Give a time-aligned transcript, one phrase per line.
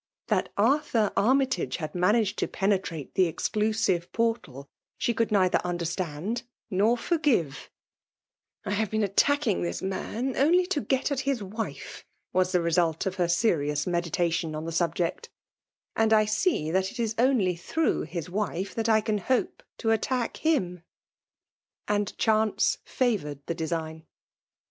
[0.29, 6.97] That Arthur Armytage had managed to penetrate the exclusive portal, she could neither understand nor
[6.97, 7.69] forgive
[8.65, 12.03] I" I have been attacking this man only to get at his wife,"—
[12.33, 15.29] was the result of her se rious meditations on the subject;
[15.95, 20.43] —'and I see that it is only through liis wife I can hope to attack
[20.43, 20.81] Aim."
[21.87, 24.07] And chance favoured the design.